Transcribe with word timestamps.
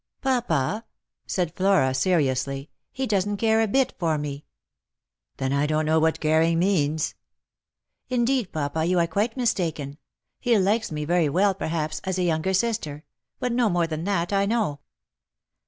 ""Papa," 0.21 0.83
said 1.27 1.53
Flora 1.55 1.93
seriously," 1.93 2.71
he 2.91 3.05
doesn't 3.05 3.37
care 3.37 3.61
a 3.61 3.67
bit 3.67 3.93
for 3.99 4.17
me."" 4.17 4.45
Then 5.37 5.53
I 5.53 5.67
don't 5.67 5.85
know 5.85 5.99
what 5.99 6.19
caring 6.19 6.57
means."" 6.57 7.13
Indeed, 8.09 8.51
papa, 8.51 8.83
you 8.83 8.97
are 8.97 9.05
quite 9.05 9.37
mistaken. 9.37 9.99
He 10.39 10.57
likes 10.57 10.91
me 10.91 11.05
very 11.05 11.29
well, 11.29 11.53
perhaps, 11.53 12.01
as 12.03 12.17
a 12.17 12.23
younger 12.23 12.55
sister; 12.55 13.03
but 13.39 13.51
no 13.51 13.69
more 13.69 13.85
than 13.85 14.03
that, 14.05 14.33
I 14.33 14.47
know." 14.47 14.79